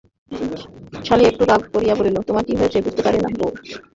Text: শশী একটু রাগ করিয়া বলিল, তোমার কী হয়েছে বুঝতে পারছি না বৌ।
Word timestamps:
শশী 1.05 1.23
একটু 1.27 1.43
রাগ 1.45 1.61
করিয়া 1.73 1.95
বলিল, 1.95 2.15
তোমার 2.27 2.43
কী 2.47 2.53
হয়েছে 2.55 2.77
বুঝতে 2.85 3.01
পারছি 3.03 3.19
না 3.23 3.29
বৌ। 3.33 3.49